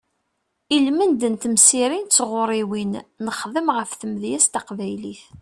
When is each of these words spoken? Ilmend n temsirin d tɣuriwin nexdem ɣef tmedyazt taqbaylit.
Ilmend 0.75 1.21
n 1.27 1.33
temsirin 1.41 2.03
d 2.07 2.11
tɣuriwin 2.17 2.93
nexdem 3.25 3.67
ɣef 3.77 3.91
tmedyazt 3.93 4.51
taqbaylit. 4.53 5.23